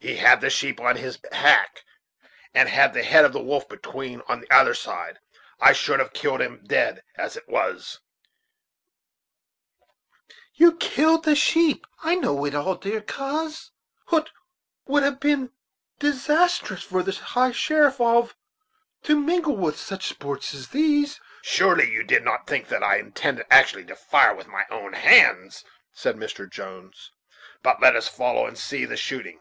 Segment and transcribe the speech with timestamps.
[0.00, 1.84] "He had the sheep on his hack;
[2.54, 5.18] and, had the head of the wolf been on the other side,
[5.60, 8.00] I should have killed him dead; as it was"
[10.54, 13.72] "You killed the sheep I know it all, dear coz.
[14.06, 14.30] Hut
[14.86, 15.52] would it have been
[15.98, 18.34] decorous for the High Sheriff of
[19.02, 23.44] to mingle in such sports as these?" "Surely you did not think that I intended
[23.50, 25.62] actually to fire with my own hands?"
[25.92, 26.48] said Mr.
[26.48, 27.10] Jones.
[27.62, 29.40] "But let us follow, and see the shooting.